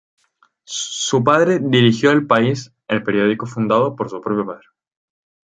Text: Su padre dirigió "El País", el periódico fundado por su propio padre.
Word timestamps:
Su 0.65 1.23
padre 1.23 1.59
dirigió 1.61 2.09
"El 2.09 2.25
País", 2.25 2.73
el 2.87 3.03
periódico 3.03 3.45
fundado 3.45 3.95
por 3.95 4.09
su 4.09 4.19
propio 4.19 4.47
padre. 4.47 4.65